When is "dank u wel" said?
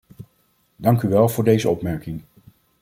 0.75-1.29